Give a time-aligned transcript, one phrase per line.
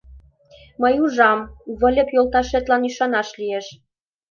[0.81, 1.39] Мый ужам,
[1.79, 3.65] Выльып йолташетлан ӱшанаш лиеш.